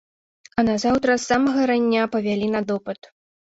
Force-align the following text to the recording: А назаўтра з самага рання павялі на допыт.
А 0.57 0.63
назаўтра 0.69 1.17
з 1.19 1.23
самага 1.33 1.69
рання 1.73 2.09
павялі 2.17 2.51
на 2.57 2.65
допыт. 2.73 3.15